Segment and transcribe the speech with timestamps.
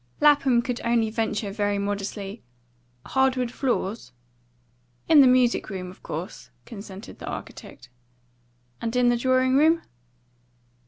[0.19, 2.41] Lapham could only venture very modestly,
[3.05, 4.11] "Hard wood floors?"
[5.07, 7.87] "In the music room, of course," consented the architect.
[8.81, 9.83] "And in the drawing room?"